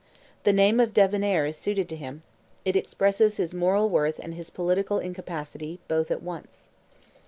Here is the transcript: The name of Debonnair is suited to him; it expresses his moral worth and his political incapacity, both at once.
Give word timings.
The 0.45 0.51
name 0.51 0.79
of 0.79 0.95
Debonnair 0.95 1.45
is 1.45 1.57
suited 1.57 1.87
to 1.89 1.95
him; 1.95 2.23
it 2.65 2.75
expresses 2.75 3.37
his 3.37 3.53
moral 3.53 3.87
worth 3.87 4.17
and 4.17 4.33
his 4.33 4.49
political 4.49 4.97
incapacity, 4.97 5.79
both 5.87 6.09
at 6.09 6.23
once. 6.23 6.69